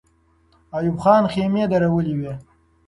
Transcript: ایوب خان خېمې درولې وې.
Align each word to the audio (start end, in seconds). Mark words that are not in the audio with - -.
ایوب 0.75 0.97
خان 1.03 1.23
خېمې 1.31 1.63
درولې 1.71 2.13
وې. 2.19 2.33